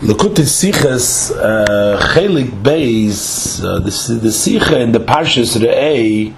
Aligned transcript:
Lekut 0.00 0.32
Sichas 0.32 1.30
uh, 1.30 2.00
Chelik 2.14 2.48
Beis, 2.62 3.62
uh, 3.62 3.80
the, 3.80 3.90
the 4.14 4.30
Sicha 4.30 4.80
in 4.80 4.92
the 4.92 4.98
Parshas 4.98 5.58
Re'ei, 5.60 6.34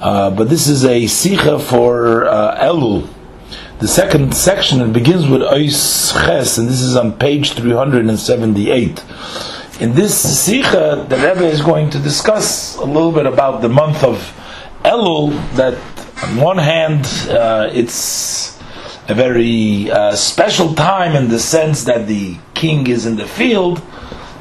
uh, 0.00 0.30
but 0.30 0.48
this 0.48 0.68
is 0.68 0.86
a 0.86 1.04
Sicha 1.04 1.60
for 1.60 2.24
uh, 2.24 2.56
Elul. 2.64 3.06
The 3.80 3.88
second 3.88 4.34
section 4.34 4.80
it 4.80 4.94
begins 4.94 5.28
with 5.28 5.42
Ois 5.42 6.14
Ches, 6.24 6.56
and 6.56 6.66
this 6.66 6.80
is 6.80 6.96
on 6.96 7.12
page 7.18 7.52
378. 7.52 9.04
In 9.80 9.92
this 9.92 10.48
Sicha, 10.48 11.06
the 11.06 11.16
Rebbe 11.16 11.46
is 11.46 11.60
going 11.60 11.90
to 11.90 11.98
discuss 11.98 12.78
a 12.78 12.86
little 12.86 13.12
bit 13.12 13.26
about 13.26 13.60
the 13.60 13.68
month 13.68 14.02
of 14.02 14.16
Elul, 14.82 15.32
that 15.56 15.74
on 16.24 16.36
one 16.36 16.56
hand, 16.56 17.04
uh, 17.28 17.68
it's 17.70 18.58
a 19.08 19.14
very 19.14 19.90
uh, 19.90 20.16
special 20.16 20.72
time 20.72 21.14
in 21.14 21.28
the 21.28 21.38
sense 21.38 21.84
that 21.84 22.06
the 22.06 22.38
king 22.64 22.86
is 22.86 23.04
in 23.04 23.16
the 23.16 23.26
field 23.26 23.82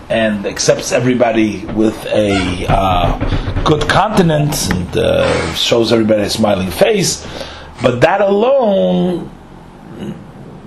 and 0.09 0.45
accepts 0.45 0.93
everybody 0.93 1.65
with 1.81 1.97
a 2.05 2.65
uh, 2.69 3.63
good 3.63 3.83
countenance 3.89 4.69
and 4.69 4.89
uh, 4.95 5.53
shows 5.55 5.91
everybody 5.91 6.21
a 6.21 6.29
smiling 6.29 6.71
face. 6.71 7.27
But 7.81 7.99
that 7.99 8.21
alone 8.21 9.29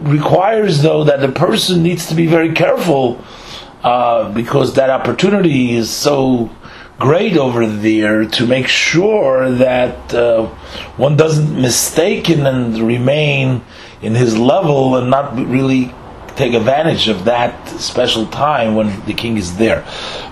requires, 0.00 0.82
though, 0.82 1.04
that 1.04 1.20
the 1.20 1.32
person 1.32 1.82
needs 1.82 2.04
to 2.10 2.14
be 2.14 2.26
very 2.26 2.52
careful 2.52 3.24
uh, 3.82 4.30
because 4.34 4.74
that 4.74 4.90
opportunity 4.90 5.74
is 5.74 5.88
so 5.88 6.50
great 6.98 7.38
over 7.38 7.66
there 7.66 8.26
to 8.26 8.46
make 8.46 8.68
sure 8.68 9.50
that 9.50 10.14
uh, 10.14 10.46
one 10.98 11.16
doesn't 11.16 11.58
mistaken 11.58 12.46
and 12.46 12.76
remain 12.78 13.62
in 14.02 14.14
his 14.14 14.36
level 14.36 14.96
and 14.96 15.08
not 15.08 15.34
really 15.36 15.94
take 16.36 16.54
advantage 16.54 17.08
of 17.08 17.24
that 17.24 17.68
special 17.68 18.26
time 18.26 18.74
when 18.74 19.04
the 19.06 19.14
king 19.14 19.36
is 19.36 19.56
there. 19.56 19.82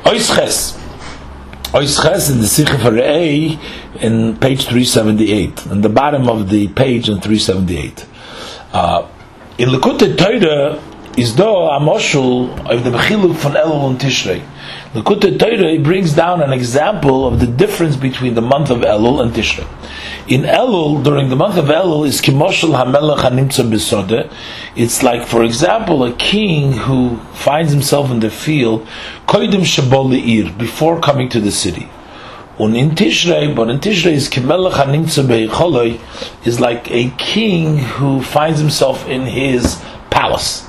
Oisches. 0.05 0.79
Oisches 1.73 2.31
in 2.31 2.39
the 2.39 2.47
Sicha 2.47 4.01
in 4.01 4.37
page 4.37 4.65
378, 4.65 5.67
in 5.67 5.81
the 5.81 5.89
bottom 5.89 6.29
of 6.29 6.51
the 6.51 6.69
page 6.69 7.09
in 7.09 7.21
378. 7.21 8.07
Uh, 8.73 9.09
in 9.59 9.69
Likutei 9.71 10.17
Torah 10.17 10.81
is 11.17 11.33
do 11.37 11.45
a 11.45 11.79
moshul 11.79 12.51
of 12.69 12.83
the 12.83 12.91
bechiluk 12.91 13.35
von 13.35 13.53
Elul 13.53 13.91
and 13.91 14.01
Tishrei. 14.01 14.43
The 14.95 15.03
Likutei 15.03 15.39
Torah 15.39 15.79
brings 15.79 16.13
down 16.13 16.43
an 16.43 16.53
example 16.53 17.29
of 17.29 17.39
the 17.39 17.47
difference 17.47 17.95
between 17.95 18.35
the 18.35 18.43
month 18.43 18.71
of 18.71 18.79
Elul 18.79 19.23
and 19.23 19.33
Tishrei. 19.33 19.65
In 20.29 20.43
Elul, 20.43 21.05
during 21.05 21.29
the 21.29 21.37
month 21.37 21.57
of 21.57 21.67
Elul, 21.67 22.05
is 22.05 22.21
kimoshel 22.21 22.75
hamelech 22.75 23.19
hanimtza 23.19 23.63
besode. 23.71 24.33
It's 24.75 25.05
like, 25.05 25.25
for 25.25 25.45
example, 25.45 26.03
a 26.03 26.13
king 26.15 26.73
who 26.73 27.19
finds 27.33 27.71
himself 27.71 28.11
in 28.11 28.19
the 28.19 28.31
field, 28.31 28.85
koidim 29.29 29.63
shabol 29.63 30.11
le'ir, 30.11 30.57
before 30.59 31.01
coming 31.01 31.29
to 31.29 31.39
the 31.39 31.53
city. 31.53 31.89
And 32.59 32.77
in 32.77 32.91
Tishrei, 32.91 33.55
but 33.55 33.71
in 33.71 33.79
Tishrei 33.79 34.15
is 34.15 34.29
kimelech 34.29 34.73
hanimtza 34.73 35.25
beicholoi, 35.25 36.01
is 36.45 36.59
like 36.59 36.91
a 36.91 37.11
king 37.19 37.79
who 37.79 38.21
finds 38.21 38.59
himself 38.59 39.07
in 39.07 39.27
his 39.27 39.81
palace. 40.11 40.69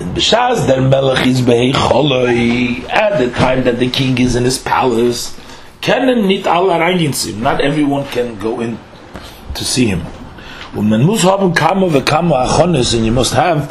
In 0.00 0.14
B'shaz, 0.14 0.66
der 0.66 0.80
melech 0.80 1.26
is 1.26 1.42
beicholoi, 1.42 2.88
at 2.88 3.18
the 3.18 3.28
time 3.30 3.64
that 3.64 3.78
the 3.78 3.90
king 3.90 4.16
is 4.18 4.34
in 4.34 4.44
his 4.44 4.56
palace, 4.56 5.34
kennen 5.82 6.26
nicht 6.26 6.46
alle 6.46 6.72
reingehen 6.72 7.12
zu 7.12 7.28
ihm. 7.28 7.42
Not 7.42 7.60
everyone 7.60 8.06
can 8.10 8.38
go 8.38 8.60
in 8.60 8.78
to 9.54 9.62
see 9.62 9.86
him. 9.86 10.00
Und 10.74 10.88
man 10.88 11.02
muss 11.02 11.24
haben 11.24 11.52
kama 11.52 11.92
ve 11.92 12.00
kama 12.00 12.46
achonis, 12.46 12.94
and 12.94 13.04
you 13.04 13.12
must 13.12 13.34
have 13.34 13.68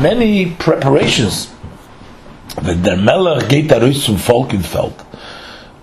many 0.00 0.54
preparations. 0.58 1.48
Wenn 2.62 2.84
der 2.84 2.96
Melech 2.96 3.48
geht 3.48 3.72
raus 3.72 4.04
zum 4.04 4.16
Volk 4.16 4.52
im. 4.52 4.62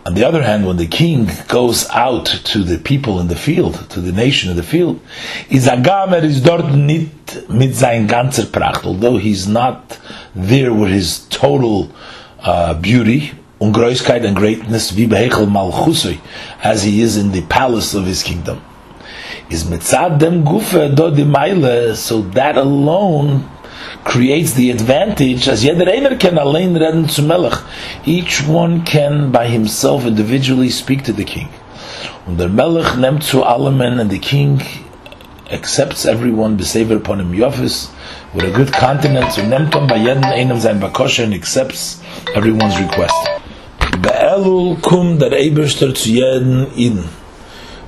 On 0.03 0.15
the 0.15 0.23
other 0.23 0.41
hand, 0.41 0.65
when 0.65 0.77
the 0.77 0.87
king 0.87 1.29
goes 1.47 1.87
out 1.91 2.25
to 2.25 2.63
the 2.63 2.79
people 2.79 3.19
in 3.19 3.27
the 3.27 3.35
field, 3.35 3.87
to 3.91 4.01
the 4.01 4.11
nation 4.11 4.49
in 4.49 4.57
the 4.57 4.63
field, 4.63 4.99
is 5.47 5.67
Agamer 5.67 6.23
is 6.23 6.41
dort 6.41 6.73
nicht 6.73 7.47
mit 7.49 7.75
sein 7.75 8.07
ganzer 8.07 8.51
Pracht, 8.51 8.83
although 8.83 9.17
he's 9.17 9.47
not 9.47 9.99
there 10.35 10.73
with 10.73 10.89
his 10.89 11.19
total 11.29 11.91
uh, 12.39 12.73
beauty, 12.73 13.31
and 13.59 13.75
greatness, 14.35 14.91
wie 14.95 15.05
behechel 15.05 15.45
malchusoi, 15.45 16.19
as 16.63 16.81
he 16.81 17.01
is 17.01 17.15
in 17.15 17.31
the 17.31 17.43
palace 17.43 17.93
of 17.93 18.07
his 18.07 18.23
kingdom. 18.23 18.59
Is 19.51 19.65
mitzad 19.65 20.17
dem 20.17 20.43
gufe 20.43 20.95
do 20.95 21.15
di 21.15 21.23
meile, 21.23 21.95
so 21.95 22.21
that 22.21 22.57
alone 22.57 23.47
creates 24.03 24.53
the 24.53 24.71
advantage 24.71 25.47
as 25.47 25.63
jeder 25.63 25.87
einer 25.91 26.15
can 26.15 26.37
allein 26.37 26.75
reden 26.75 27.07
zu 27.09 27.21
melech. 27.23 27.59
Each 28.05 28.47
one 28.47 28.83
can 28.83 29.31
by 29.31 29.47
himself 29.47 30.05
individually 30.05 30.69
speak 30.69 31.03
to 31.03 31.13
the 31.13 31.23
king. 31.23 31.49
Und 32.25 32.39
der 32.39 32.49
melech 32.49 32.95
nimmt 32.95 33.23
zu 33.23 33.43
allem 33.43 33.81
and 33.81 34.11
the 34.11 34.19
king 34.19 34.61
accepts 35.51 36.05
everyone 36.05 36.55
besever 36.55 36.95
upon 36.95 37.19
him 37.19 37.33
yofis 37.33 37.89
with 38.33 38.45
a 38.45 38.51
good 38.51 38.71
countenance 38.71 39.37
und 39.37 39.49
nimmt 39.49 39.75
on 39.75 39.87
by 39.87 39.97
jeden 39.97 40.23
einem 40.23 40.59
sein 40.59 40.79
bakosha 40.79 41.23
and 41.23 41.33
accepts 41.33 42.01
everyone's 42.35 42.77
request. 42.79 43.15
Be'elul 44.01 44.81
kum 44.81 45.19
der 45.19 45.33
Eberster 45.33 45.93
zu 45.93 46.09
jeden 46.09 46.67
Iden. 46.75 47.20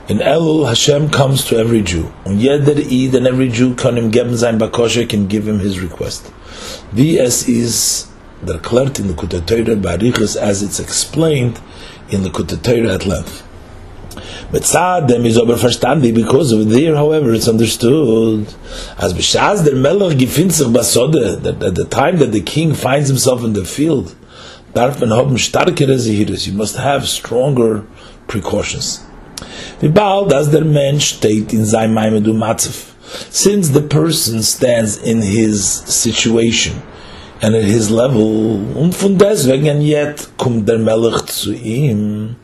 In 0.09 0.19
Elul, 0.19 0.67
Hashem 0.67 1.11
comes 1.11 1.45
to 1.45 1.55
every 1.55 1.81
Jew. 1.81 2.07
Und 2.25 2.41
jeder 2.41 2.75
Eid 2.75 3.15
and 3.15 3.25
every 3.25 3.47
Jew 3.47 3.73
kann 3.73 3.95
ihm 3.95 4.11
geben 4.11 4.35
sein 4.35 4.57
Bakoshe, 4.57 5.07
can 5.07 5.29
give 5.29 5.45
him 5.45 5.59
his 5.59 5.81
request. 5.81 6.29
Wie 6.91 7.17
es 7.17 7.47
ist 7.47 8.09
erklärt 8.45 8.99
in 8.99 9.07
the 9.07 9.13
Kutatayra 9.13 9.81
Barichas 9.81 10.35
as 10.35 10.61
it's 10.61 10.81
explained 10.81 11.61
in 12.09 12.23
the 12.23 12.29
Kutatayra 12.29 12.95
at 12.95 13.05
length. 13.05 13.43
Mitzad 14.51 15.07
dem 15.07 15.25
is 15.25 15.37
aber 15.37 15.55
verstandi 15.55 16.13
because 16.13 16.51
of 16.51 16.69
there, 16.69 16.97
however, 16.97 17.33
it's 17.33 17.47
understood 17.47 18.45
as 18.97 19.13
b'shaz 19.13 19.63
der 19.63 19.75
Melech 19.75 20.17
gefindt 20.17 20.51
sich 20.51 20.67
basode 20.67 21.41
that 21.43 21.63
at 21.63 21.75
the 21.75 21.85
time 21.85 22.17
that 22.17 22.33
the 22.33 22.41
king 22.41 22.73
finds 22.73 23.07
himself 23.07 23.41
in 23.41 23.53
the 23.53 23.63
field, 23.63 24.13
darf 24.73 24.99
man 24.99 25.13
haben 25.13 25.37
starkere 25.37 25.97
Sihiris. 25.97 26.45
You 26.45 26.51
must 26.51 26.75
have 26.75 27.07
stronger 27.07 27.85
precautions. 28.27 28.99
Wie 29.83 29.89
bald 29.89 30.31
as 30.33 30.49
der 30.49 30.63
Mensch 30.63 31.15
steht 31.15 31.51
in 31.51 31.65
sein 31.65 31.93
Maimedu 31.93 32.33
Matzev. 32.33 32.93
Since 33.29 33.73
the 33.73 33.81
person 33.81 34.41
stands 34.41 34.95
in 34.95 35.21
his 35.21 35.83
situation 35.85 36.81
and 37.41 37.53
at 37.53 37.65
his 37.65 37.89
level, 37.89 38.61
und 38.75 38.95
von 38.95 39.17
deswegen 39.17 39.81
yet 39.81 40.29
kommt 40.37 40.69
der 40.69 40.79
Melech 40.79 41.25
zu 41.25 41.51
ihm, 41.51 42.37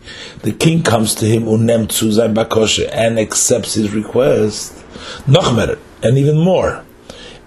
the 0.43 0.51
king 0.51 0.83
comes 0.83 1.15
to 1.15 1.25
him 1.25 1.47
und 1.47 1.63
nimmt 1.63 1.93
zu 1.93 2.11
sein 2.11 2.33
Bakoshe 2.33 2.91
and 2.91 3.17
accepts 3.17 3.75
his 3.75 3.93
request. 3.93 4.73
Noch 5.25 5.53
mehr, 5.53 5.77
and 6.03 6.17
even 6.17 6.37
more. 6.37 6.81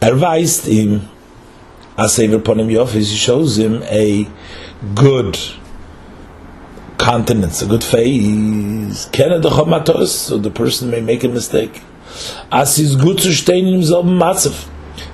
Er 0.01 0.19
weist 0.19 0.69
ihm, 0.69 1.03
as 1.97 2.15
Sever 2.15 2.39
Ponim 2.39 2.71
Yofis, 2.71 3.11
he 3.11 3.19
shows 3.19 3.59
him 3.59 3.83
a 3.91 4.27
good 4.95 5.37
countenance, 7.03 7.63
a 7.63 7.67
good 7.67 7.85
face. 7.85 9.07
So 10.13 10.39
the 10.39 10.51
person 10.55 10.91
may 10.91 11.01
make 11.01 11.25
a 11.25 11.29
mistake. 11.29 11.83
As 12.51 12.79
is 12.79 12.97
good 12.97 13.19
to 13.19 13.33
stay 13.33 13.59
in 13.59 13.67
himself 13.67 14.07
matzav. 14.07 14.69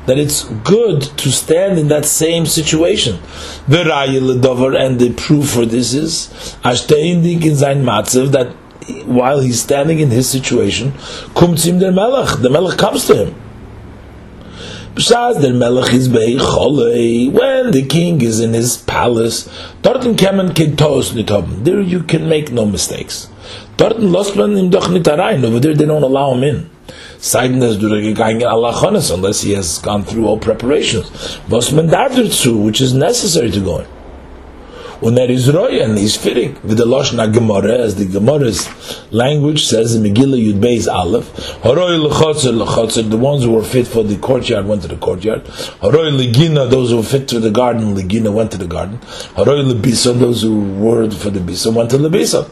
That 0.06 0.19
it's 0.19 0.44
good 0.65 1.03
to 1.03 1.31
stand 1.31 1.78
in 1.78 1.88
that 1.88 2.04
same 2.04 2.47
situation. 2.47 3.21
The 3.69 3.82
and 4.81 4.99
the 4.99 5.12
proof 5.15 5.50
for 5.50 5.66
this 5.66 5.94
is 5.94 6.28
Ashteindik 6.62 7.44
in 7.44 7.56
sein 7.56 7.84
matzav 7.84 8.32
that 8.32 8.55
while 9.06 9.41
he's 9.41 9.60
standing 9.60 10.00
in 10.00 10.10
his 10.10 10.28
situation, 10.28 10.93
kommt 11.34 11.65
ihm 11.66 11.78
der 11.78 11.93
Melech. 11.93 12.41
The 12.41 12.50
Melech 12.50 12.78
comes 12.78 13.06
to 13.06 13.15
him. 13.15 13.34
B'shaz 14.99 15.41
der 15.41 15.53
Melech 15.53 15.93
is 15.93 16.09
beicholei, 16.09 17.31
when 17.31 17.71
the 17.71 17.87
king 17.87 18.21
is 18.21 18.41
in 18.41 18.53
his 18.53 18.79
palace, 18.79 19.49
dorten 19.81 20.17
kemen 20.17 20.50
kintos 20.50 21.15
nit 21.15 21.31
There 21.65 21.81
you 21.81 22.03
can 22.03 22.29
make 22.29 22.50
no 22.50 22.67
mistakes. 22.67 23.29
Dorten 23.77 24.11
lost 24.11 24.35
man 24.35 24.56
him 24.56 24.71
doch 24.71 24.91
nit 24.91 25.06
rein. 25.06 25.45
Over 25.45 25.61
there 25.61 25.73
they 25.73 25.85
don't 25.85 26.03
allow 26.03 26.35
him 26.35 26.43
in. 26.43 26.71
Seiden 27.21 27.61
das 27.61 27.77
durchgegangen 27.77 28.43
Allah 28.43 28.73
Chonis, 28.73 29.15
unless 29.15 29.43
he 29.43 29.53
has 29.53 29.79
gone 29.79 30.03
through 30.03 30.27
all 30.27 30.37
preparations. 30.41 31.39
Was 31.49 31.71
man 31.71 31.87
darf 31.87 32.17
dazu, 32.17 32.65
which 32.65 32.81
is 32.81 32.93
necessary 32.93 33.53
to 33.53 33.61
go 33.61 33.79
in. 33.79 33.87
Und 35.00 35.17
er 35.17 35.31
is 35.31 35.49
roy 35.53 35.81
and 35.81 35.97
he's 35.97 36.17
fitting 36.17 36.56
with 36.65 36.77
the 36.77 36.85
Loshna 36.85 37.33
Gemara, 37.33 37.79
as 37.79 37.95
the 37.95 38.05
Gemara's 38.05 38.69
language 39.12 39.65
says 39.65 39.95
in 39.95 40.03
Megillah 40.03 40.53
Yud 40.53 40.89
Aleph, 40.89 41.33
Horoy 41.62 42.05
lechotzer 42.05 42.53
lechotzer, 42.53 43.09
the 43.09 43.17
ones 43.17 43.45
who 43.45 43.53
were 43.53 43.62
fit 43.62 43.87
for 43.87 44.03
the 44.03 44.17
courtyard 44.17 44.67
went 44.67 44.83
to 44.83 44.89
the 44.89 44.97
courtyard. 44.97 45.45
Horoy 45.45 46.11
legina, 46.11 46.69
those 46.69 46.91
who 46.91 46.97
were 46.97 47.05
fit 47.05 47.31
for 47.31 47.39
the 47.39 47.50
garden, 47.50 47.95
legina 47.95 48.33
went 48.33 48.50
to 48.50 48.59
the 48.59 48.67
garden. 48.67 48.99
Horoy 49.37 49.73
lebisa, 49.73 50.19
those 50.19 50.43
who 50.43 50.61
were 50.75 51.09
for 51.11 51.31
the 51.31 51.39
bisa 51.39 51.73
went 51.73 51.91
to 51.91 51.99
the 51.99 52.09
bisa. 52.09 52.51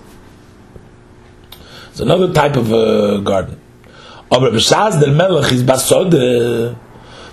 It's 1.91 1.99
another 1.99 2.33
type 2.33 2.55
of 2.55 2.73
uh, 2.73 3.19
garden. 3.19 3.61
Melech 4.31 5.53
is 5.53 5.65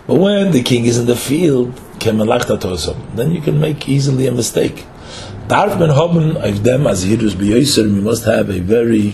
but 0.05 0.15
when 0.15 0.51
the 0.51 0.61
king 0.63 0.85
is 0.85 0.97
in 0.97 1.05
the 1.05 1.15
field, 1.15 1.73
then 1.99 3.31
you 3.31 3.41
can 3.41 3.59
make 3.59 3.87
easily 3.87 4.27
a 4.27 4.31
mistake. 4.31 4.85
Darf 5.47 5.77
man 5.77 5.95
haben 5.95 6.37
auf 6.37 6.63
dem 6.63 6.87
as 6.87 7.05
Yidus 7.05 7.35
beyoser, 7.35 7.83
we 7.83 8.01
must 8.01 8.25
have 8.25 8.49
a 8.49 8.59
very 8.59 9.13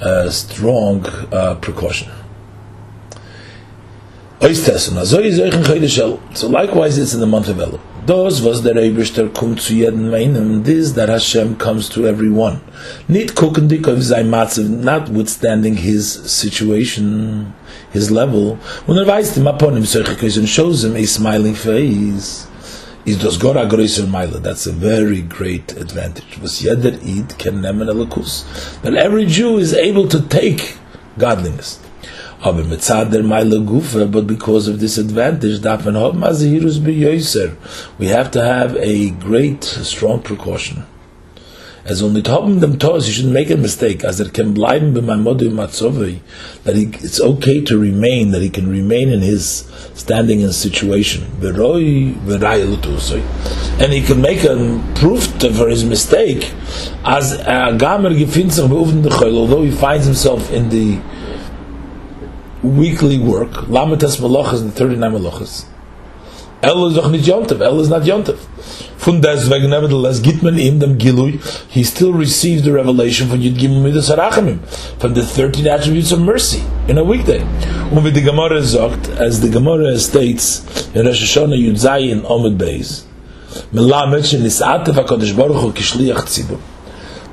uh, 0.00 0.30
strong 0.30 1.06
uh, 1.32 1.54
precaution. 1.56 2.08
So 4.40 4.48
likewise 6.48 6.98
it's 6.98 7.14
in 7.14 7.20
the 7.20 7.26
month 7.26 7.48
of 7.48 7.56
Elul. 7.58 7.78
Those 8.06 8.42
was 8.44 8.62
der 8.62 8.76
Eibishter 8.76 9.28
kommt 9.28 9.62
zu 9.62 9.72
jedem 9.72 10.10
meinen, 10.10 10.62
this 10.64 10.92
that 10.92 11.08
Hashem 11.08 11.56
comes 11.56 11.88
to 11.88 12.06
everyone. 12.06 12.60
Nicht 13.08 13.34
gucken 13.34 13.68
dik 13.68 13.88
auf 13.88 14.02
sein 14.02 14.28
Matzev, 14.28 14.68
notwithstanding 14.68 15.76
his 15.76 16.12
situation, 16.12 17.54
his 17.92 18.10
level. 18.10 18.58
Und 18.86 18.98
er 18.98 19.06
weist 19.06 19.38
ihm 19.38 19.46
upon 19.46 19.76
him, 19.76 19.86
so 19.86 20.00
and 20.00 20.48
shows 20.48 20.84
him 20.84 20.96
a 20.96 21.06
smiling 21.06 21.54
face. 21.54 22.46
Is 23.06 23.18
das 23.18 23.38
Gora 23.38 23.64
Größer 23.64 24.06
Meile. 24.06 24.40
That's 24.40 24.66
a 24.66 24.72
very 24.72 25.20
great 25.20 25.76
advantage. 25.78 26.40
Was 26.40 26.62
jeder 26.62 26.94
Eid 27.04 27.38
can 27.38 27.60
nemen 27.60 27.90
elikus. 27.90 28.46
That 28.82 28.94
every 28.94 29.26
Jew 29.26 29.58
is 29.58 29.74
able 29.74 30.08
to 30.08 30.20
take 30.20 30.78
godliness. 31.18 31.80
Der 32.42 34.06
but 34.06 34.26
because 34.26 34.68
of 34.68 34.80
this 34.80 34.96
advantage, 34.96 35.60
Azihirus. 35.60 36.80
We 37.98 38.06
have 38.06 38.30
to 38.30 38.42
have 38.42 38.74
a 38.76 39.10
great, 39.10 39.64
strong 39.64 40.22
precaution. 40.22 40.84
As 41.86 42.02
only 42.02 42.22
haben 42.22 42.60
dem 42.60 42.78
Tos, 42.78 43.06
you 43.06 43.12
shouldn't 43.12 43.34
make 43.34 43.50
a 43.50 43.58
mistake, 43.58 44.04
as 44.04 44.18
er 44.18 44.30
can 44.30 44.54
bleiben 44.54 44.94
bei 44.94 45.02
my 45.02 45.16
mother 45.16 45.50
Matzovei, 45.50 46.20
that 46.64 46.76
he, 46.76 46.84
it's 47.02 47.20
okay 47.20 47.60
to 47.60 47.76
remain, 47.78 48.30
that 48.30 48.40
he 48.40 48.48
can 48.48 48.70
remain 48.70 49.10
in 49.10 49.20
his 49.20 49.70
standing 49.92 50.42
and 50.42 50.54
situation. 50.54 51.24
And 51.42 51.58
he 53.92 54.02
can 54.02 54.22
make 54.22 54.44
a 54.44 54.82
proof 54.94 55.26
for 55.54 55.68
his 55.68 55.84
mistake, 55.84 56.54
as 57.04 57.32
a 57.32 57.76
gamer 57.78 58.08
although 58.08 59.62
he 59.62 59.70
finds 59.70 60.06
himself 60.06 60.50
in 60.50 60.70
the 60.70 60.98
weekly 62.62 63.18
work, 63.18 63.50
Lamatas 63.68 64.18
Malachas 64.18 64.62
the 64.62 64.70
39 64.70 65.12
Malachas. 65.12 65.66
El 66.62 66.86
is 66.86 66.94
doch 66.94 67.10
nicht 67.10 67.26
Yontav, 67.26 67.60
El 67.60 67.78
is 67.80 67.90
not 67.90 68.02
Yontav. 68.02 68.38
Von 69.04 69.20
deswegen, 69.20 69.68
nevertheless, 69.68 70.22
gibt 70.22 70.42
man 70.42 70.56
ihm 70.56 70.80
dem 70.80 70.96
Gilui, 70.96 71.38
he 71.68 71.84
still 71.84 72.14
received 72.14 72.64
the 72.64 72.72
revelation 72.72 73.28
von 73.28 73.38
Yud 73.38 73.58
Gimel 73.58 73.82
Midas 73.82 74.08
Harachamim, 74.08 74.60
from 74.98 75.12
the 75.12 75.22
13 75.22 75.66
attributes 75.66 76.10
of 76.10 76.20
mercy, 76.20 76.62
in 76.88 76.96
a 76.96 77.04
weekday. 77.04 77.42
Und 77.90 78.02
wie 78.02 78.12
die 78.12 78.22
Gemara 78.22 78.62
sagt, 78.62 79.10
as 79.20 79.42
the 79.42 79.50
Gemara 79.50 79.98
states, 79.98 80.88
in 80.94 81.04
Rosh 81.04 81.22
Hashanah 81.22 81.54
Yud 81.54 81.74
Zayin 81.74 82.22
Omid 82.22 82.56
Beis, 82.56 83.04
Melamed 83.74 84.24
shenis'atev 84.24 84.94
HaKadosh 84.94 85.36
Baruch 85.36 85.60
Hu 85.60 85.72
kishliach 85.72 86.24
tzibur. 86.24 86.58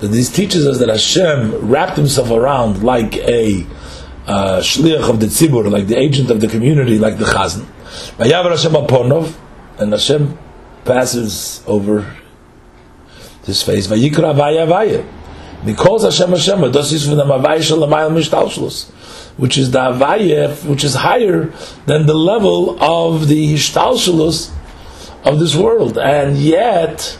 That 0.02 0.08
this 0.08 0.30
teaches 0.30 0.68
us 0.68 0.78
that 0.80 0.90
Hashem 0.90 1.70
wrapped 1.70 1.96
himself 1.96 2.32
around 2.32 2.84
like 2.84 3.16
a 3.16 3.66
uh, 4.28 4.60
shliach 4.60 5.10
of 5.10 5.22
the 5.22 5.28
tzibur, 5.28 5.72
like 5.72 5.88
the 5.88 5.98
agent 5.98 6.32
of 6.32 6.42
the 6.42 6.50
community, 6.50 7.00
like 7.00 7.18
the 7.18 7.24
chazan. 7.24 7.66
Vayavar 8.18 8.50
Hashem 8.50 8.74
aponov, 8.74 9.34
and 9.78 9.94
Hashem 9.94 10.38
passes 10.86 11.64
over 11.68 12.16
his 13.46 13.62
face. 13.64 13.88
Vayikra 13.88 14.36
vaya 14.36 15.06
calls 15.76 16.04
Hashem 16.04 16.30
Hashem. 16.30 16.72
Das 16.72 16.92
ist 16.92 17.06
von 17.08 17.18
der 17.18 17.26
Mavaya 17.26 17.62
shel 17.62 17.80
Amayel 17.80 18.12
Mishtalshlos, 18.12 18.90
which 19.38 19.58
is 19.58 19.72
the 19.72 19.80
Avaya, 19.80 20.64
which 20.66 20.84
is 20.84 20.96
higher 20.96 21.52
than 21.86 22.06
the 22.06 22.14
level 22.14 22.82
of 22.82 23.28
the 23.28 23.54
Hishtalshlos 23.54 24.52
of 25.24 25.40
this 25.40 25.56
world, 25.56 25.98
and 25.98 26.38
yet 26.38 27.18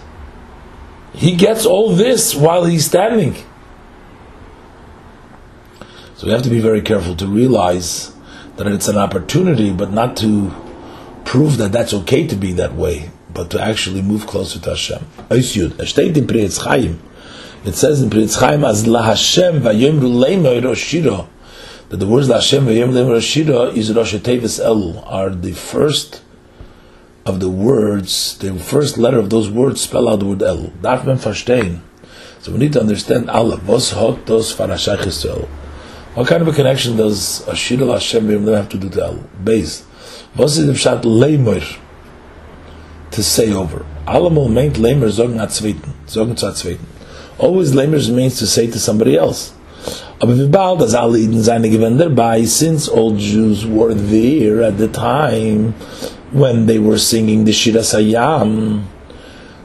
he 1.14 1.36
gets 1.36 1.66
all 1.66 1.94
this 1.94 2.34
while 2.34 2.66
he's 2.66 2.86
standing. 2.86 3.36
So 6.16 6.28
we 6.28 6.34
have 6.34 6.42
to 6.44 6.50
be 6.50 6.60
very 6.60 6.82
careful 6.82 7.16
to 7.16 7.28
realize 7.28 8.12
that 8.58 8.68
it's 8.68 8.88
an 8.88 8.98
opportunity, 8.98 9.72
but 9.72 9.92
not 9.92 10.18
to 10.18 10.52
prove 11.26 11.58
that 11.58 11.72
that's 11.72 11.94
okay 11.94 12.28
to 12.28 12.36
be 12.36 12.54
that 12.54 12.74
way, 12.74 13.12
but 13.34 13.50
to 13.52 13.62
actually 13.62 14.02
move 14.02 14.28
closer 14.28 14.60
to 14.60 14.70
Hashem. 14.72 15.06
It 15.30 15.44
says 17.76 18.02
in 18.02 18.10
Pri 18.10 18.24
Etz 18.24 18.40
Chaim, 18.40 18.64
as 18.66 18.88
la 18.88 19.04
Hashem 19.04 19.62
vayemru 19.62 20.12
leimoi 20.12 20.62
roshiro, 20.62 21.28
that 21.90 21.98
the 21.98 22.08
words 22.08 22.28
la 22.30 22.36
Hashem 22.36 22.66
vayemru 22.66 22.94
leimoi 22.94 23.18
roshiro 23.18 23.76
is 23.76 23.94
Rosh 23.94 24.16
Tevis 24.16 24.60
El, 24.60 25.00
are 25.06 25.30
the 25.30 25.54
first 25.54 26.22
of 27.26 27.40
the 27.40 27.50
words, 27.50 28.38
the 28.40 28.58
first 28.58 28.98
letter 28.98 29.20
of 29.20 29.30
those 29.30 29.50
words 29.50 29.82
spell 29.82 30.10
out 30.10 30.20
the 30.20 30.26
word 30.26 30.42
El. 30.42 30.72
Darf 30.82 31.06
man 31.06 31.18
verstehen. 31.18 31.82
So 32.40 32.52
we 32.52 32.58
need 32.58 32.74
to 32.74 32.80
understand 32.80 33.30
Allah. 33.30 33.60
Was 33.68 33.92
hot 33.92 34.26
dos 34.26 34.56
farashach 34.56 35.04
Yisrael. 35.04 35.48
What 36.16 36.28
kind 36.28 36.42
of 36.42 36.48
a 36.48 36.54
connection 36.54 36.98
does 36.98 37.46
Ashira 37.46 37.94
Hashem 37.94 38.48
have 38.48 38.70
to 38.70 38.78
do 38.78 38.90
to 38.90 39.04
El? 39.04 39.16
Base. 39.44 39.86
Was 40.36 40.58
ist 40.58 40.68
im 40.68 40.74
Pshat 40.74 41.04
Leimer 41.04 41.62
to 43.12 43.24
say 43.24 43.54
over? 43.54 43.86
Meint. 44.08 44.78
Always 47.38 47.72
Leimer 47.72 48.14
means 48.14 48.40
to 48.40 48.48
say 48.48 48.68
to 48.68 48.80
somebody 48.80 49.16
else. 49.18 49.54
Since 52.48 52.88
all 52.88 53.16
Jews 53.16 53.66
were 53.66 53.94
there 53.94 54.64
at 54.64 54.78
the 54.78 54.88
time 54.88 55.74
when 56.32 56.66
they 56.66 56.80
were 56.80 56.98
singing 56.98 57.46
the 57.46 57.52
Shira 57.52 57.82
Sayam, 57.82 58.84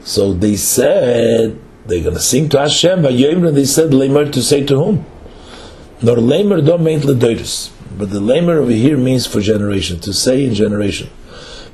so 0.03 0.33
they 0.33 0.55
said, 0.55 1.59
they're 1.85 2.03
going 2.03 2.15
to 2.15 2.19
sing 2.19 2.49
to 2.49 2.59
Hashem, 2.59 3.01
but 3.01 3.11
they 3.11 3.65
said 3.65 3.91
Leimer 3.91 4.31
to 4.31 4.41
say 4.41 4.63
to 4.65 4.75
whom? 4.75 5.05
Nor 6.01 6.17
Leimer 6.17 6.65
don't 6.65 6.83
mean 6.83 7.01
Ledoiris. 7.01 7.71
But 7.97 8.11
the 8.11 8.19
lamer 8.19 8.59
over 8.59 8.71
here 8.71 8.95
means 8.95 9.25
for 9.25 9.41
generation, 9.41 9.99
to 10.01 10.13
say 10.13 10.45
in 10.45 10.53
generation. 10.53 11.09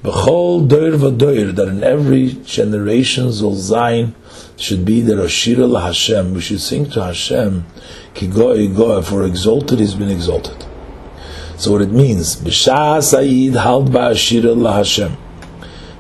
B'chol 0.04 0.68
doir 0.68 0.92
v'doir, 0.92 1.56
that 1.56 1.70
in 1.70 1.82
every 1.82 2.34
generation 2.44 3.28
zol 3.28 3.56
zayin 3.56 4.14
should 4.58 4.84
be 4.84 5.00
the 5.00 5.14
Roshira 5.14 5.70
la 5.70 5.80
Hashem. 5.86 6.34
We 6.34 6.42
should 6.42 6.60
sing 6.60 6.90
to 6.92 7.02
Hashem, 7.02 7.66
ki 8.14 8.28
goy 8.28 8.68
goy, 8.68 9.02
for 9.02 9.24
exalted 9.24 9.80
he's 9.80 9.96
been 9.96 10.10
exalted. 10.10 10.66
So 11.56 11.72
what 11.72 11.82
it 11.82 11.92
means, 11.92 12.36
b'shah 12.36 13.02
sa'id 13.02 13.56
halt 13.56 13.92
ba'ashira 13.92 14.58
la 14.58 14.74
Hashem. 14.74 15.12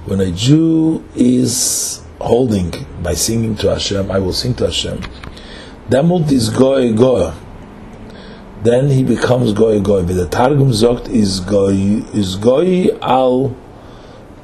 When 0.04 0.20
a 0.20 0.32
Jew 0.32 1.02
is 1.16 2.02
holding 2.20 2.74
by 3.02 3.14
singing 3.14 3.56
to 3.58 3.70
Hashem, 3.70 4.12
I 4.12 4.20
will 4.20 4.34
sing 4.34 4.54
to 4.56 4.66
Hashem. 4.66 5.02
Demult 5.90 6.30
is 6.30 6.50
goy 6.50 6.92
goy 6.94 7.32
then 8.64 8.90
he 8.90 9.04
becomes 9.04 9.52
goy 9.52 9.82
goy. 9.82 10.04
But 10.04 10.16
the 10.16 10.28
Targum 10.28 10.70
zogt 10.70 11.10
is 11.10 11.42
goy 11.42 12.04
is 12.14 12.38
goy 12.38 12.88
al 13.02 13.56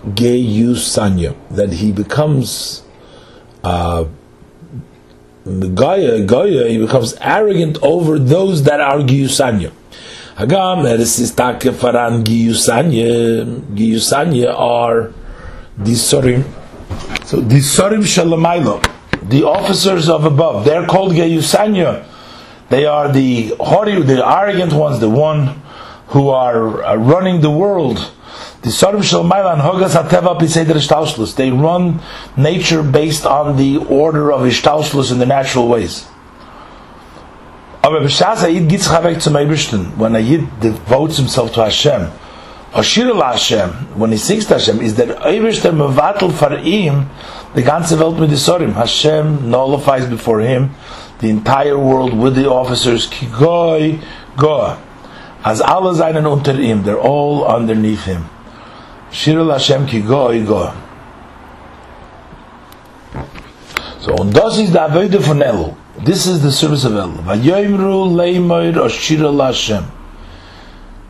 geyusanya. 0.06 1.36
That 1.50 1.74
he 1.74 1.92
becomes 1.92 2.84
uh, 3.64 4.06
goya. 5.46 6.70
He 6.70 6.78
becomes 6.78 7.14
arrogant 7.22 7.78
over 7.82 8.20
those 8.20 8.64
that 8.64 8.80
are 8.82 9.00
geyusanya. 9.00 9.72
Hagam 10.36 10.90
eres 10.90 11.20
is 11.20 11.32
take 11.32 11.72
faran 11.74 12.24
geyusanya. 12.24 13.62
Geyusanya 13.76 14.54
are 14.58 15.14
the. 15.78 15.96
So 15.96 17.42
the 17.42 17.58
sorim 17.58 18.02
shalamaylo, 18.02 18.82
the 19.30 19.44
officers 19.44 20.10
of 20.10 20.26
above. 20.26 20.66
They're 20.66 20.88
called 20.88 21.14
geyusanya 21.14 22.06
they 22.70 22.86
are 22.86 23.12
the 23.12 23.56
haughty, 23.60 24.02
the 24.02 24.26
arrogant 24.26 24.74
ones, 24.74 25.00
the 25.00 25.10
one 25.10 25.62
who 26.08 26.30
are 26.30 26.84
uh, 26.84 26.96
running 26.96 27.42
the 27.42 27.50
world. 27.50 28.12
The 28.62 28.70
Sarim 28.70 29.00
Shalmailan 29.00 29.62
Hogas 29.62 29.96
Hateva 29.96 30.38
Piseder 30.38 30.76
Ishtaushlus. 30.76 31.36
They 31.36 31.50
run 31.50 32.02
nature 32.36 32.84
based 32.84 33.26
on 33.26 33.56
the 33.56 33.78
order 33.78 34.34
of 34.34 34.42
Ishtaushlus 34.42 35.14
in 35.14 35.20
the 35.20 35.26
natural 35.26 35.70
ways. 35.70 36.06
When 37.82 38.06
a 40.16 40.38
devotes 40.60 41.16
himself 41.18 41.54
to 41.54 41.64
Hashem, 41.64 42.12
Ashir 42.74 43.16
Hashem, 43.16 43.70
when 43.98 44.12
he 44.12 44.18
sings 44.18 44.46
to 44.48 44.56
Hashem, 44.56 44.82
is 44.82 44.96
that 44.96 45.08
Eibishter 45.20 45.72
Mevatel 45.72 46.30
Farim, 46.32 47.08
the 47.56 47.62
ganze 47.64 47.98
Welt 47.98 48.20
mit 48.20 48.32
Sorim. 48.32 48.74
Hashem 48.74 49.50
nullifies 49.50 50.10
before 50.10 50.42
him 50.42 50.72
the 51.20 51.30
entire 51.30 51.80
world 51.80 52.14
with 52.14 52.36
the 52.36 52.50
officers 52.50 53.10
Kigoi 53.10 54.04
Goa. 54.36 54.78
as 55.44 55.62
alle 55.62 55.96
seinen 55.96 56.26
unter 56.26 56.60
ihm 56.60 56.84
they're 56.84 57.00
all 57.00 57.46
underneath 57.48 58.04
him 58.04 58.26
shirul 59.12 59.52
hashem 59.52 59.86
kigoy 59.86 60.46
go 60.46 60.72
so 64.02 64.14
und 64.14 64.36
das 64.36 64.58
ist 64.58 64.74
der 64.74 64.94
Wöde 64.94 65.22
von 65.22 65.42
Elu 65.42 65.74
this 66.04 66.26
is 66.26 66.42
the 66.42 66.52
service 66.52 66.86
of 66.86 66.94
Elu 66.94 67.24
vayoimru 67.26 68.16
leimer 68.16 68.78
o 68.80 68.90
shirul 68.90 69.42
hashem 69.44 69.86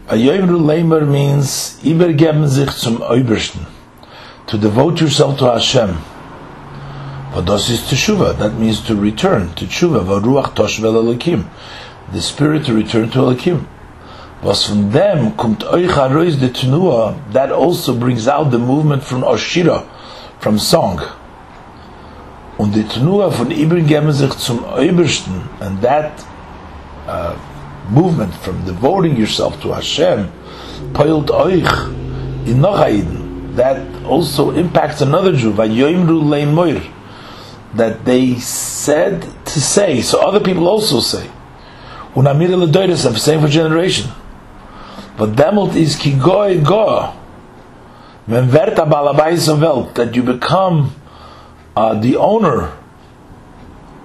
vayoimru 0.07 0.57
leimer 0.57 1.01
means 1.01 1.79
übergeben 1.83 2.47
sich 2.47 2.71
zum 2.71 3.01
Obersten 3.01 3.65
to 4.49 4.57
devote 4.57 4.99
yourself 4.99 5.37
to 5.37 5.45
Hashem. 5.45 5.89
Vados 7.33 7.69
is 7.69 7.81
teshuva. 7.81 8.35
That 8.39 8.55
means 8.55 8.81
to 8.87 8.95
return 8.95 9.53
to 9.53 9.65
teshuva. 9.65 10.03
Varuach 10.03 10.55
toshvel 10.55 10.95
elakim. 11.03 11.47
The 12.11 12.19
spirit 12.19 12.65
to 12.65 12.73
return 12.73 13.11
to 13.11 13.19
elakim. 13.19 13.67
Was 14.41 14.63
from 14.63 14.91
them 14.91 15.35
kommt 15.35 15.65
euch 15.65 15.97
arois 15.97 16.37
the 16.39 16.49
tenua. 16.49 17.15
That 17.33 17.51
also 17.51 17.93
brings 17.93 18.27
out 18.27 18.51
the 18.51 18.57
movement 18.57 19.03
from 19.03 19.23
Oshira, 19.23 19.83
from 20.39 20.57
song. 20.57 21.01
Und 22.57 22.73
die 22.73 22.83
tenua 22.83 23.31
von 23.31 23.51
übergeben 23.51 24.11
sich 24.13 24.37
zum 24.37 24.63
Obersten. 24.63 25.41
And 25.59 25.81
that 25.81 26.11
uh, 27.07 27.35
movement 27.89 28.33
from 28.35 28.63
devoting 28.65 29.17
yourself 29.17 29.59
to 29.61 29.73
Hashem, 29.73 30.29
peilt 30.93 31.31
euch 31.31 31.69
in 32.45 32.61
noch 32.61 32.79
That 33.55 33.81
also 34.07 34.51
impacts 34.51 35.01
another 35.01 35.33
Jew. 35.33 35.51
Vayoimru 35.51 36.29
lein 36.29 36.53
moir 36.53 36.81
that 37.75 38.05
they 38.05 38.35
said 38.39 39.21
to 39.45 39.61
say, 39.61 40.01
so 40.01 40.21
other 40.21 40.39
people 40.39 40.67
also 40.67 40.99
say. 40.99 41.29
Unamir 42.15 42.49
ledoides, 42.49 43.05
I'm 43.05 43.17
saying 43.17 43.41
for 43.41 43.47
generation. 43.47 44.09
But 45.19 45.35
demult 45.35 45.75
is 45.75 45.97
ki 45.97 46.13
goy 46.17 46.61
go. 46.63 47.13
Men 48.25 48.47
verta 48.47 48.87
balabais 48.87 49.49
welt, 49.59 49.95
that 49.95 50.15
you 50.15 50.23
become 50.23 50.95
uh, 51.75 51.93
the 51.99 52.15
owner 52.15 52.71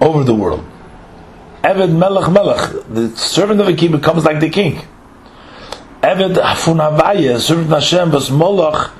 over 0.01 0.25
the 0.25 0.35
world. 0.35 0.65
Eved 1.63 1.95
melech 1.97 2.29
melech, 2.29 2.85
the 2.89 3.15
servant 3.15 3.61
of 3.61 3.67
a 3.69 3.73
king 3.73 3.91
becomes 3.91 4.25
like 4.25 4.41
the 4.41 4.49
king. 4.49 4.81
Eved 6.03 6.35
funavaya, 6.35 7.39
servant 7.39 7.69
Hashem, 7.69 8.11
was 8.11 8.29
molach, 8.29 8.91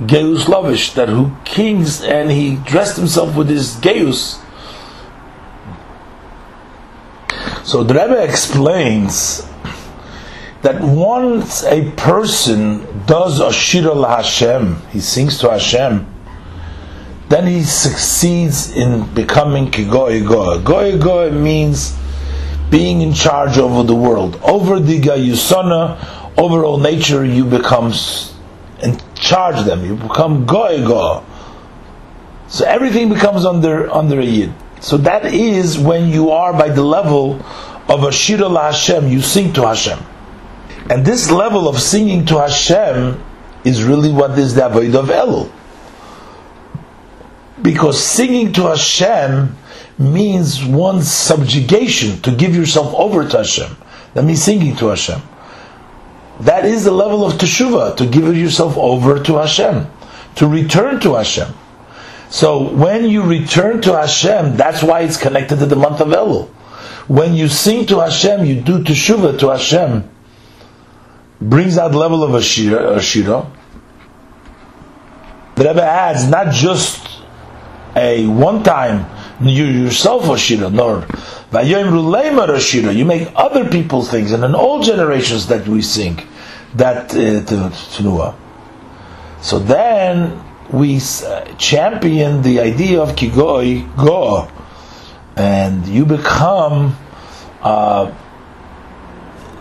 Geus 0.00 0.48
Lavish, 0.48 0.92
that 0.92 1.08
who 1.08 1.32
kings 1.44 2.02
and 2.02 2.30
he 2.30 2.56
dressed 2.56 2.98
himself 2.98 3.34
with 3.34 3.48
his 3.48 3.76
Geus. 3.76 4.38
So 7.64 7.84
the 7.84 7.94
Rebbe 7.94 8.22
explains 8.22 9.46
that 10.62 10.80
once 10.80 11.64
a 11.64 11.90
person 11.92 12.86
does 13.06 13.40
a 13.40 13.46
Ashira 13.46 14.08
Hashem, 14.08 14.76
he 14.90 15.00
sings 15.00 15.38
to 15.38 15.50
Hashem, 15.50 16.06
then 17.28 17.46
he 17.46 17.62
succeeds 17.62 18.70
in 18.76 19.12
becoming 19.14 19.70
Kigoy 19.70 20.26
Goy. 20.26 20.60
Goy 20.62 20.98
Goy 20.98 21.30
means 21.30 21.96
being 22.70 23.00
in 23.00 23.12
charge 23.12 23.58
over 23.58 23.82
the 23.82 23.94
world. 23.94 24.40
Over 24.42 24.80
the 24.80 25.00
Gayusana, 25.00 26.38
over 26.38 26.64
all 26.64 26.78
nature, 26.78 27.24
you 27.24 27.44
become 27.44 27.92
and 28.82 29.02
charge 29.14 29.64
them. 29.64 29.84
You 29.84 29.96
become 29.96 30.44
goy 30.44 30.84
go. 30.84 31.24
So 32.48 32.64
everything 32.66 33.08
becomes 33.08 33.44
under 33.44 33.90
under 33.90 34.20
a 34.20 34.24
yid. 34.24 34.52
So 34.80 34.96
that 34.98 35.26
is 35.26 35.78
when 35.78 36.08
you 36.08 36.30
are 36.30 36.52
by 36.52 36.68
the 36.68 36.82
level 36.82 37.40
of 37.88 38.02
a 38.04 38.12
shira 38.12 38.48
la 38.48 38.72
Hashem. 38.72 39.08
You 39.08 39.22
sing 39.22 39.52
to 39.54 39.66
Hashem, 39.68 39.98
and 40.90 41.04
this 41.04 41.30
level 41.30 41.68
of 41.68 41.80
singing 41.80 42.26
to 42.26 42.38
Hashem 42.38 43.22
is 43.64 43.84
really 43.84 44.12
what 44.12 44.38
is 44.38 44.54
the 44.54 44.66
avoid 44.66 44.94
of 44.94 45.06
Elul. 45.06 45.50
Because 47.60 48.02
singing 48.02 48.52
to 48.54 48.62
Hashem 48.62 49.56
means 49.98 50.64
one's 50.64 51.10
subjugation 51.10 52.20
to 52.22 52.34
give 52.34 52.56
yourself 52.56 52.92
over 52.94 53.28
to 53.28 53.36
Hashem. 53.38 53.76
That 54.14 54.24
means 54.24 54.42
singing 54.42 54.74
to 54.76 54.88
Hashem. 54.88 55.20
That 56.40 56.64
is 56.64 56.84
the 56.84 56.90
level 56.90 57.24
of 57.24 57.34
teshuva, 57.34 57.96
to 57.98 58.06
give 58.06 58.36
yourself 58.36 58.76
over 58.76 59.22
to 59.22 59.36
Hashem, 59.36 59.86
to 60.36 60.46
return 60.46 60.98
to 61.00 61.14
Hashem. 61.14 61.54
So 62.30 62.72
when 62.72 63.08
you 63.08 63.22
return 63.22 63.80
to 63.82 63.96
Hashem, 63.96 64.56
that's 64.56 64.82
why 64.82 65.02
it's 65.02 65.16
connected 65.16 65.58
to 65.60 65.66
the 65.66 65.76
month 65.76 66.00
of 66.00 66.08
Elul. 66.08 66.48
When 67.06 67.34
you 67.34 67.48
sing 67.48 67.86
to 67.86 68.00
Hashem, 68.00 68.44
you 68.44 68.60
do 68.60 68.82
teshuva 68.82 69.38
to 69.38 69.50
Hashem, 69.50 70.08
brings 71.48 71.78
out 71.78 71.94
level 71.94 72.24
of 72.24 72.30
Ashira. 72.30 72.96
Ashira. 72.96 73.50
The 75.54 75.64
Rebbe 75.64 75.82
adds 75.82 76.28
not 76.28 76.52
just 76.52 77.06
a 77.94 78.26
one-time 78.26 79.06
you 79.48 79.64
yourself 79.64 80.24
Ashira, 80.24 80.72
nor 80.72 81.00
Ashira. 81.50 82.94
you 82.94 83.04
make 83.04 83.28
other 83.34 83.68
people 83.68 84.02
things, 84.02 84.32
and 84.32 84.44
in 84.44 84.54
all 84.54 84.82
generations 84.82 85.46
that 85.48 85.66
we 85.66 85.82
sing 85.82 86.20
that 86.74 87.14
uh, 87.14 87.70
So 89.40 89.58
then 89.58 90.42
we 90.70 90.96
uh, 90.96 91.44
champion 91.56 92.42
the 92.42 92.60
idea 92.60 93.00
of 93.02 93.10
kigoi 93.10 93.96
go, 93.96 94.48
and 95.36 95.86
you 95.86 96.06
become 96.06 96.96
uh, 97.60 98.12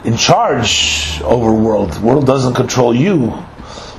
in 0.03 0.17
charge 0.17 1.21
over 1.23 1.53
world. 1.53 2.01
World 2.01 2.25
doesn't 2.25 2.55
control 2.55 2.95
you 2.95 3.43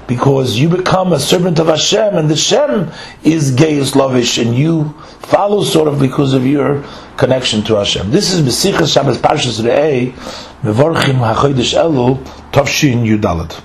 because 0.06 0.58
you 0.58 0.68
become 0.68 1.12
a 1.12 1.20
servant 1.20 1.58
of 1.58 1.68
Hashem, 1.68 2.16
and 2.16 2.28
the 2.28 2.36
Shem 2.36 2.90
is 3.22 3.54
gayus 3.54 3.94
lavish, 3.94 4.38
and 4.38 4.54
you 4.54 4.92
follow 5.20 5.62
sort 5.62 5.88
of 5.88 6.00
because 6.00 6.34
of 6.34 6.46
your 6.46 6.84
connection 7.16 7.62
to 7.64 7.76
Hashem. 7.76 8.10
This 8.10 8.32
is 8.32 8.42
Besichas 8.42 8.92
Shabbos 8.92 9.18
Parshas 9.18 9.62
Re'eh, 9.62 10.12
Mevorchim 10.62 11.34
HaChodesh 11.34 11.74
Elul, 11.78 12.18
Tovshin 12.50 13.06
Yudalad. 13.06 13.62